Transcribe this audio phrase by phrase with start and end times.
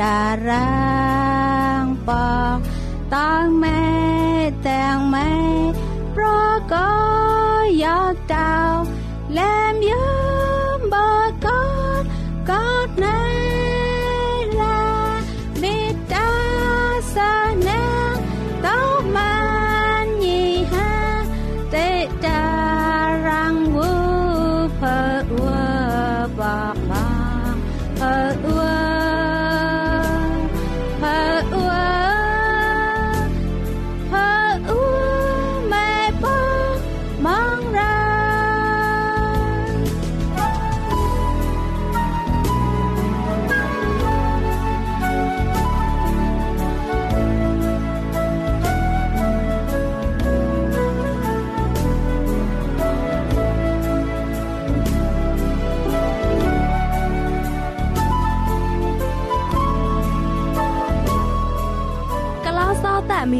[0.00, 0.87] តា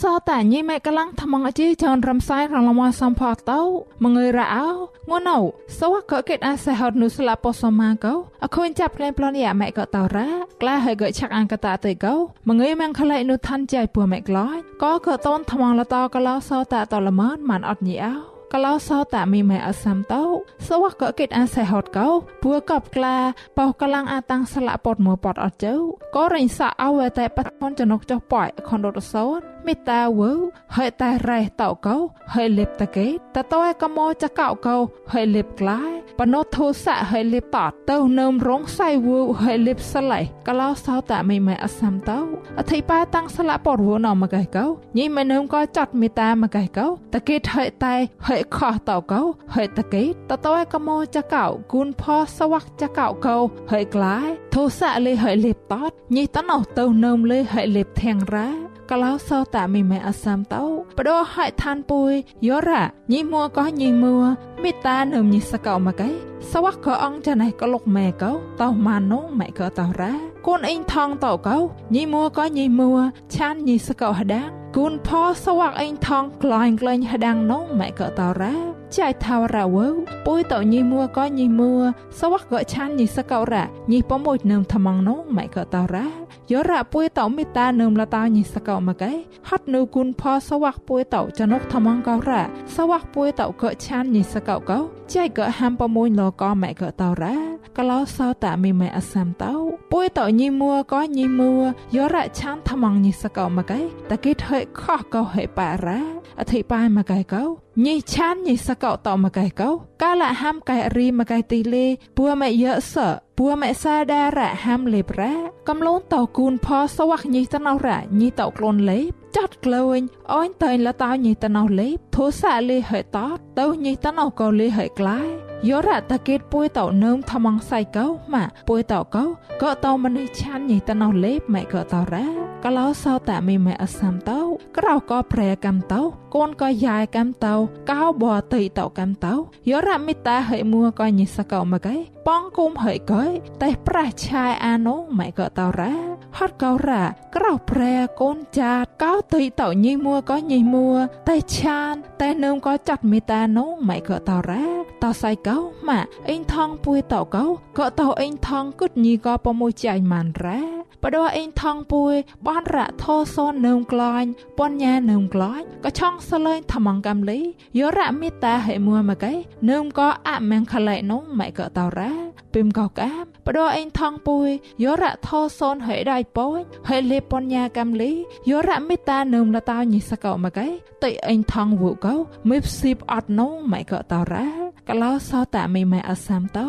[0.00, 3.60] សតញីម៉ែកលាំងថ្មងអជីចនរំសាយរងលមសំផតោ
[4.04, 4.66] មងើយរ៉ោ
[5.10, 5.40] ងួនអូ
[5.78, 8.14] សវកកេតអាសេហត់នុស្លាពោសម៉ាកោ
[8.44, 10.28] អខូនចាប់ផ្លែប្លនយ៉ាម៉ែកតោរ៉ា
[10.62, 12.14] ក្លាហើយកឆាក់អង្កតាទៅកោ
[12.48, 20.22] មងើយម៉ងខ្លៃនុឋានចៃពួម៉ែក្លាយក៏កតនថ្មងលតកលោសតតលមនមិនអត់ញីអោកលោសោតាមីម៉ែអសាំតោ
[20.68, 22.08] សវកកេតអាសេហតកោ
[22.42, 23.16] ពួកបក្លា
[23.58, 25.74] បោកលាំងអាតាំងស្លាក់ពតមួពតអត់ជើ
[26.16, 30.30] ក៏រិញសាអវតែបតនចនុកចុះប៉ៃខនរត់សោន មេតាវើ
[30.76, 31.96] ហើយតែរ៉េះតោកោ
[32.34, 33.06] ហើយលេបតកេ
[33.36, 34.76] តតើកមោចកោកោ
[35.12, 42.18] ហើយលេបក្លាយបណោធោសៈហើយលេបតទៅនឹមរងសៃវូហើយលេបស្លៃកលោសោតាមីម៉ែអសាំតោ
[42.58, 44.64] អធិបាតាំងស្លាក់ពតវណមកឯកោ
[44.98, 47.94] ញីមិននឹមក៏ចាត់មេតាមកឯកោតកេតហើយតែ
[48.28, 49.20] ហើយខោះតោកោ
[49.54, 53.36] ហើយតកេតតើកមោចកោគូនផោសវ័កចកោកោ
[53.70, 55.74] ហើយក្លាយធោសៈលេហើយលេបត
[56.16, 60.64] ញីតណោទៅនឹមលេហើយលេបធាងរ៉ា កលោសោតាមីម៉ែអសាំតោ
[60.96, 62.12] បដោហៃឋានពុយ
[62.46, 62.82] យោរ៉ា
[63.12, 64.16] ញីមួក៏ញីមួ
[64.62, 66.08] មេតានឹមញីសកោមកៃ
[66.50, 70.12] សវ័កក៏អងចាណៃក៏លុកម៉ែកោតោម៉ានងម៉ែក៏តោរ៉ា
[70.46, 71.56] កូនអ៊ីងថងតោកោ
[71.94, 72.90] ញីមួក៏ញីមួ
[73.34, 74.42] ឆានញីសកោហដា
[74.76, 78.54] គូនផោសវ័កអ៊ីងថងក្លែងក្លែងហដាងនងម៉ែក៏តោរ៉ា
[78.96, 79.86] ចៃថាវរ៉ាវើ
[80.26, 81.72] ពុយតោញីមួក៏ញីមួ
[82.18, 89.12] សវ័កក៏ឆានញីសកោរ៉ាញីប៉មួយនឹមថ្មងនងម៉ែក៏តោរ៉ា យោរ៉ាពុយតោមេតានឹមលតាញីសកោមកឯ
[89.48, 92.42] ហត់នៅគុនផសវ័កពុយតោចនុកថ្មងកោរ៉ា
[92.76, 94.78] សវ័កពុយតោក៏ឆានញីសកោកោ
[95.14, 97.36] ចៃក៏ហាំប៉មួយលកម៉ែក៏តោរ៉ា
[97.76, 99.54] កលោសោតាមីម៉ែអសាំតោ
[99.92, 101.52] ពុយតោញីមួក៏ញីមួ
[101.96, 103.80] យោរ៉ាឆានថ្មងញីសកោមកឯ
[104.10, 106.00] តកេថើខោះកោហេប៉ារ៉ា
[106.40, 107.42] អធិបាយមកឯកោ
[107.86, 109.70] ញីឆានញីសកោតមកឯកោ
[110.02, 111.86] កាលហាំកែរីមកឯទីលេ
[112.16, 112.94] ពួម៉ែយើស
[113.38, 115.34] ពួម៉ែសាដារ៉ហាំលេប្រ៉ា
[115.68, 120.00] កំលូនតោគូនផសវ័កញីតណោរ៉ញីតោក្លូនលេបចាត់ក្លែង
[120.34, 129.24] អញតែលតោញីតណោលេបធូសាលេហេតតទៅញីតណោកោលេហេក្លាយ យោរ៉តកេតពួយតោនឹមថ្មងសៃកោម៉ាពួយតោកោ
[129.62, 132.26] ក៏តោមនេះឆានញីតណោលេបម៉ែក៏តោរ៉ា
[132.64, 134.40] កលោសោតាមីម៉ែអសាំតោ
[134.78, 136.02] ក្រៅក៏ប្រែកំតោ
[136.34, 137.54] កូនក៏យ៉ាយកំតោ
[137.90, 139.34] កោបតៃតោកំតោ
[139.70, 141.96] យោរ៉មិតាហិមួក៏ញិសកោមកឯ
[142.26, 143.30] ប៉ងគុំហិកយ
[143.62, 147.02] តែប្រះឆាយអានងម៉ែក៏តោរ៉ា ហត់កោរ៉ា
[147.36, 150.88] ក្រៅប្រែកូនចាតកោតៃតោញិមួក៏ញិមួ
[151.28, 154.66] តែឆានតែនឹមក៏ចាត់មេតានងម៉ែក៏តោរ៉ា
[155.02, 155.56] តោសៃកោ
[155.88, 157.44] ម៉ាអេងថងពួយតោកោ
[157.78, 162.14] ក៏តោអេងថងគុតញីក៏ប្រមួយចៃម៉ានរ៉ា បដោះអេងថងពួយ
[162.46, 164.28] បនរៈធោសននឹមក្លាញ់
[164.58, 167.40] ពនញានឹមក្លាញ់ក៏ឆងសលេងថ្មងកំលី
[167.78, 169.32] យោរៈមេតាហេមួមកៃ
[169.70, 172.12] នឹមក៏អមងខឡៃនងម៉ៃក៏តោរ៉ា
[172.54, 174.48] ពីមក៏កាមបដោះអេងថងពួយ
[174.84, 178.12] យោរៈធោសនហេដៃពួយហេលេពនញាកំលី
[178.50, 180.68] យោរៈមេតានឹមលតោញិសកោមកៃ
[181.04, 182.14] តៃអេងថងវូកោ
[182.50, 184.48] មិបស៊ីបអត់នងម៉ៃក៏តោរ៉ា
[184.90, 186.68] កលោសោតាមីម៉ែអសាំតោ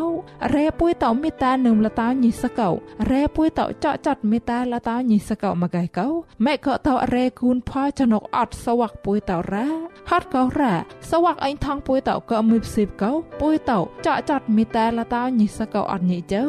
[0.55, 2.69] រេពុយតោមេតានឹមលតោញិសកោ
[3.11, 6.07] រេពុយតោចកចាត់មេតាលតោញិសកោមកៃកោ
[6.45, 9.67] ម៉ែក៏តោរេគូនផោចនុកអត់សវ័កពុយតោរ៉ា
[10.09, 10.73] ហត់កោរ៉ា
[11.11, 13.11] សវ័កអេងថងពុយតោក៏មិបស៊ីបកោ
[13.41, 16.43] ពុយតោចកចាត់មេតាលតោញិសកោអត់ញិជើ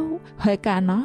[0.44, 1.00] ហើយកាណោ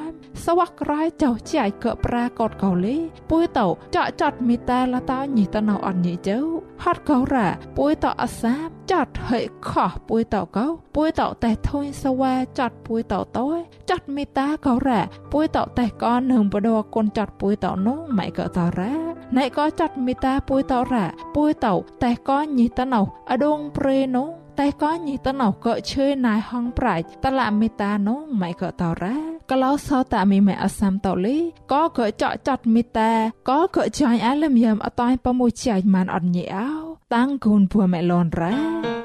[0.46, 2.98] សវ័កក្រៃចោចៃក៏ប្រាកតកោលេ
[3.32, 6.40] ពុយតោចកចាត់មេតាលតោញិតណោអត់ញិជើ
[6.84, 10.66] ហត់កោរ៉ាពុយតោអសាមចាត់ហើយខោះពុយតោកោ
[10.96, 13.46] ពួយតោតែធុញសវ៉ាចាត់ពួយតោតោ
[13.90, 15.02] ចាត់មេតាក៏រ៉ា
[15.32, 18.94] ពួយតោតែក៏នឹងបដកូនចាត់ពួយតោនោះម៉ៃក៏តរ៉ា
[19.38, 21.74] ណៃក៏ចាត់មេតាពួយតោរ៉ាពួយតោ
[22.04, 24.28] តែក៏ញីតណោអដងព្រេនោះ
[24.60, 29.16] តែក៏ញីតណោក៏ឈើណៃហងប្រាច់តឡាមេតានោះម៉ៃក៏តរ៉ា
[29.52, 31.38] កលោសតាមីម៉ែអសាំតលី
[31.72, 33.12] ក៏ក៏ចកចាត់មេតា
[33.50, 36.70] ក៏ក៏ចាញ់អាលឹមយ៉ាំអតៃប្រមួយចាញ់ម៉ានអត់ញីអោ
[37.16, 39.05] តាំងគូនពួរម៉ែលនរ៉ា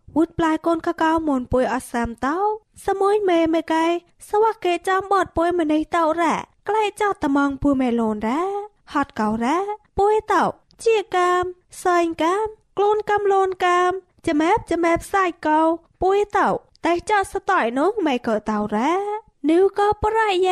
[0.17, 2.37] วุดปลายก้นกะกาวหมุนปุยอัสามเต้า
[2.85, 3.73] สมุยเมเมไก
[4.27, 6.33] สวักเกจอมบอดปุยมันในเต้าแร่
[6.65, 8.41] ใกล้เจ้าตะมองปูเมลอนแร่
[8.91, 9.57] ฮอดเก่าแร่
[9.97, 10.43] ปุยเต้า
[10.81, 11.45] จีกาม
[11.81, 13.93] ซอยกามกลูนกำโลนกาม
[14.25, 15.59] จะแมบจะแมบใส่เกา
[16.01, 16.49] ปุยเต้า
[16.81, 18.91] แต่เจ้าสต่อยน้องไม่เกิดเต้าแร่
[19.47, 20.49] นิ้วก็ปรายแย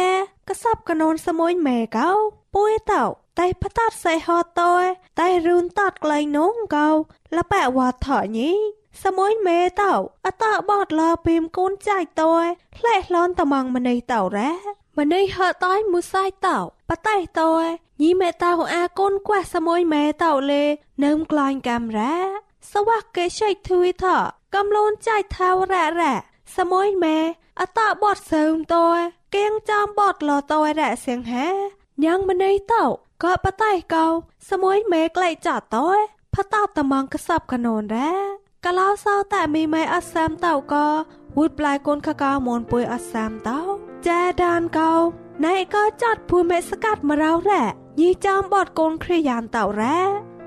[0.48, 2.10] กระซับกระนอนสมุยเมเกา
[2.54, 4.86] ปุยเต้าแต่พะตัดใส่ฮอตอย
[5.16, 6.88] แต่รูนตัดไกลน้องเกา
[7.34, 8.58] และแปะวาดถอนี้
[9.04, 12.34] សមួយមេកោពុយតោតែផ្តាត់សៃហតតោតែរូនតាត់ក្លែងនងកោលបែវ៉ាថញីសមួយមេតោអតបតលពីមកូនចៃតោ
[12.76, 14.52] ផ្លែឡនតំងម្នេះតោរ៉ា
[14.98, 17.52] ម្នេះហតៃមួយសៃតោបតៃតោ
[18.02, 20.64] ញីមេតោអាកូនខ្វះសមួយមេតោលេ
[21.04, 22.16] នឹមក្លាញ់កាមរ៉ា
[22.74, 24.06] សវៈកេឆៃធួយថ
[24.56, 26.14] កំលូនចៃថាវរ៉ារ៉ា
[26.58, 27.18] សមួយមេ
[27.62, 28.86] អតបតសើមតោ
[29.36, 31.48] កៀងចាំបតលតោរ៉ាសៀងហា
[32.04, 32.84] ញ៉ាងម្នេះតោ
[33.24, 34.06] ក៏បតៃកោ
[34.50, 35.88] សមួយមេក្លែកចាតោ
[36.36, 40.88] ផតោតំងកសបកណូនរ៉ា កលោសោតែមីម៉ៃអសាមតោក៏
[41.38, 43.60] វូតប្លាយកូនកកៅមនពុយអសាមតោ
[44.08, 44.94] ចាដានកោ
[45.46, 47.64] ណៃក៏ចាត់ភូមេសកាត់មករោរ៉ា
[48.00, 50.00] ញីចាំបតកូនគ្រាយានតោរ៉ា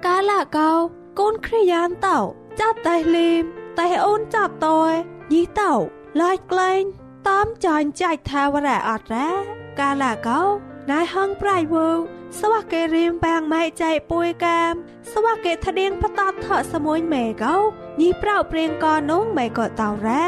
[0.06, 0.70] កាលាកោ
[1.20, 2.18] កូនគ្រាយានតោ
[2.60, 3.42] ចាត់តែលីម
[3.78, 4.80] តែអូនចាត់តោ
[5.32, 5.72] ញីតោ
[6.20, 6.82] ឡាយក្លែង
[7.28, 9.30] តាមចាញ់ចៃថាវរ៉ាអត់រ៉ា
[9.80, 10.40] កាលាកោ
[10.90, 11.88] ណៃហងប្រៃវូ
[12.40, 14.72] សវកេរៀមបាងម៉ៃចៃពុយកាម
[15.12, 17.54] សវកេថដៀងផតតថសមួយមេកោ
[18.00, 20.24] ញីប្រៅព្រៀងកនងមេក៏តោរ៉ា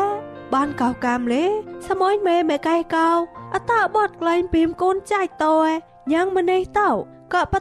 [0.55, 1.45] បានកោកាមលេ
[1.89, 3.09] សមួយមេមេកៃកោ
[3.55, 5.55] អតបតក្លែងពីមកូនចៃតោ
[6.13, 6.91] ញ៉ាងម្នេះតោ
[7.35, 7.55] ក៏ប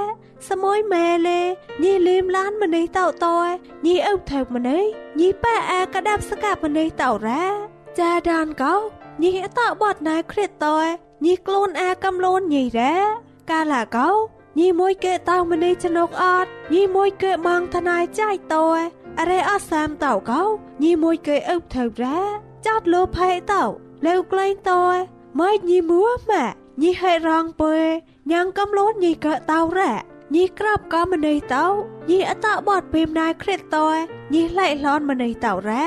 [0.49, 1.41] សមួយមេលេ
[1.83, 3.47] ញីលីមឡានម្នេះតោតយ
[3.85, 4.83] ញីអុថើម្នេះ
[5.19, 7.45] ញីប៉ែអាកដាប់ស្កាប់ម្នេះតោរ៉ា
[7.99, 8.75] ចាដានកោ
[9.23, 10.87] ញីអតបតណៃគ្រិតតយ
[11.25, 12.95] ញីខ្លួនអាកំលូនញីរ៉ា
[13.51, 14.09] កាលាកោ
[14.59, 18.79] ញីមួយកេតោម្នេះចនុកអត់ញីមួយកេម៉ងថ្នៃចៃតយ
[19.19, 20.41] អរេអសាមតោកោ
[20.83, 22.19] ញីមួយកេអុថើរ៉ា
[22.65, 23.63] ចាត់លោផៃតោ
[24.05, 24.95] លេវក្លែងតយ
[25.39, 26.45] ម៉ៃញីមួម៉ា
[26.81, 27.81] ញីហេរងពុយ
[28.31, 29.93] ញ៉ាងកំលូនញីកេតោរ៉ា
[30.35, 31.65] ញីក្របក៏ម្នេះតោ
[32.09, 33.97] ញីអតបតពីមណៃគ្រិតតយ
[34.33, 35.85] ញីឡៃឡនម្នេះតោរ៉ា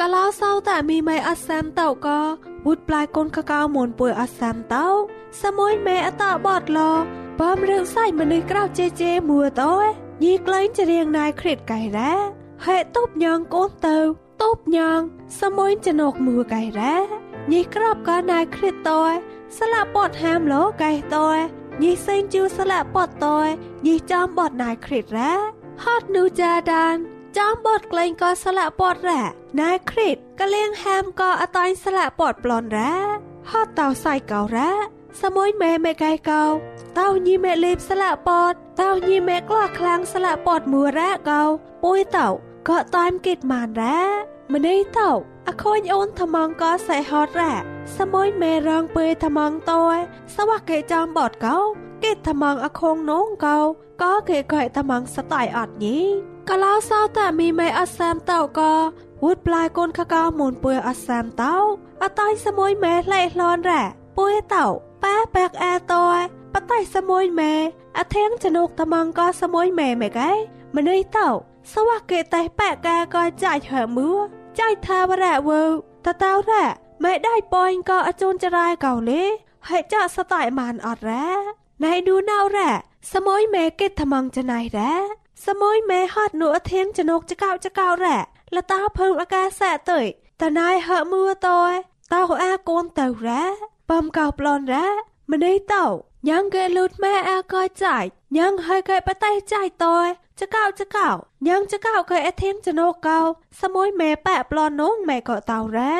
[0.00, 2.20] កលោសោតែមីម៉ៃអសាមតោក៏
[2.64, 4.86] វូតប្លាយកូនកកៅមុនពុយអសាមតោ
[5.42, 9.74] សមួយមេអតបតឡ បើមរឿងសៃម្នេះក្រៅជេជេមួតោ
[10.24, 12.12] ញីក្លែងចរៀងណៃគ្រិតកៃរ៉ា
[12.66, 13.96] ហេតុបញងកូនទៅ
[14.42, 15.00] តបញង
[15.40, 16.94] សមួយចណកមួកៃរ៉ា
[17.52, 19.02] ញីក្របក៏ណៃគ្រិតតោ
[19.58, 21.28] ស្លាប់បតហាមលោកៃតោ
[21.82, 23.38] ញីសេងជូស្លាប់បតតោ
[23.86, 25.32] ញីចំបតណៃគ្រិតរ៉ា
[25.84, 26.94] ហត់នូចាដាន
[27.38, 29.22] ចំបតក្លែងក៏ស្លាប់បតរ៉ា
[29.60, 32.94] ណៃគ្រិតក៏លៀងហាមក៏អតាញ់ស្លាប់បតប្លន់រ៉ា
[33.50, 36.43] ហត់តោសៃកោរ៉ា សមួយមេមេកៃកោ
[36.97, 41.43] តោញីមេលេបស្លាក់ពត តោញីแม่กล้าคลางสละปอดมัวแรกเกา
[41.83, 42.29] ปุ้ยเต่า
[42.67, 43.97] ก็ตามกิดมานแร้
[44.51, 45.13] มันได้เต่า
[45.47, 47.53] อคอยโอนทมังก็ใส่ฮอดแร่
[47.95, 49.99] สมอยแม่รองเปยทมังตอย
[50.33, 51.57] สวักเกจอมบอดเกา
[52.01, 53.57] เกตทมังอคงน้องเกา
[54.01, 56.03] ก็เกยก่อยทมังสไตล์อดนี้
[56.47, 58.01] กะลาวเศร้าแต่มีไม่อัสแ
[65.04, 66.02] ប៉ាបាក់អែតោ
[66.54, 67.54] ប៉តៃសមួយម៉ែ
[67.98, 70.30] អធៀងចនុកត្មងក៏សមួយម៉ែម៉ែកែ
[70.76, 71.28] ម្នេះតោ
[71.72, 74.10] សវៈកេតេប៉កាក៏ចាច់ហើមឺ
[74.58, 75.62] ចាច់ថាវរៈវើ
[76.04, 76.68] តតោរៈ
[77.04, 79.22] ម៉ែได้ប៉អញក៏អជូនចរាយកោលេ
[79.68, 81.26] ហើយចាក់សតៃមានអត់រ៉ា
[81.84, 82.70] ណៃឌូណៅរ៉ា
[83.12, 84.92] សមួយម៉ែកេត្មងចណៃរ៉ា
[85.46, 88.18] សមួយម៉ែហត់នោះអធៀងចនុកចកោចកោរ៉ា
[88.56, 90.00] លតាភើមអាកាសៈតើ
[90.42, 91.60] តណៃហើមឺតោ
[92.12, 93.42] តោអាកូនតើរ៉ា
[93.90, 94.86] ប៉មកោប្លនរ៉ា
[95.32, 95.84] ម្នេះតោ
[96.28, 99.96] យ៉ាងកែលូតម៉ែអើក៏ចាច់យ៉ាងហើយកែបតៃចាច់តោ
[100.40, 101.08] ចកោចកោ
[101.48, 103.18] យ៉ាងចកោកែអធិងចណូកោ
[103.60, 105.96] សមួយម៉ែប៉ប្លននងម៉ែក៏តោរ៉ា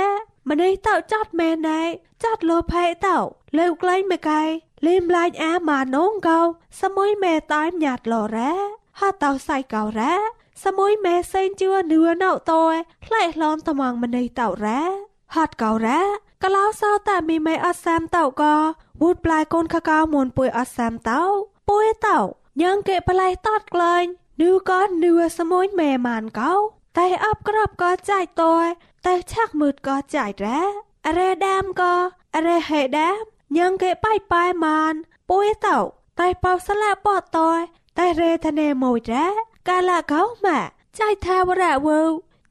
[0.50, 1.80] ម្នេះតោចតម៉ែណៃ
[2.24, 3.18] ចតលោផៃតោ
[3.58, 4.42] លើក្លែងមកែ
[4.86, 6.40] លេមឡាញអាម៉ានងកោ
[6.82, 8.52] សមួយម៉ែតៃញាតលរ៉ា
[9.00, 10.14] ហតោសៃកោរ៉ា
[10.64, 12.62] សមួយម៉ែសេងជឿនឿណៅតោ
[13.06, 14.80] ខ្លែកលនត្មងម្នេះតោរ៉ា
[15.34, 16.00] ហតកោរ៉ា
[16.46, 18.54] កលោសោតែមីមីអសាមតោក៏
[19.00, 21.22] វូដប្លាយកូនកកោមុនពុយអសាមតោ
[21.68, 22.18] ពុយតោ
[22.60, 24.04] ញ៉ាងកេប្លៃតតក្លែង
[24.40, 26.52] នឺក៏នឺសមួយមេម៉ានកោ
[26.98, 28.54] តែអបក្របក៏ចាច់តោ
[29.06, 30.62] តែឆាក់មឺតក៏ចាច់រ៉ា
[31.16, 31.94] រ៉េដាមក៏
[32.46, 33.22] រ៉េហេដាម
[33.56, 34.92] ញ៉ាងកេប៉ៃប៉ៃម៉ាន
[35.30, 35.78] ពុយតោ
[36.20, 37.48] តែប៉ោស្លាប៉តោ
[37.98, 39.26] តែរ៉េធនេមួយរ៉ា
[39.68, 40.60] កាលាកោម៉ា
[41.00, 42.00] ចៃថាវរៈវើ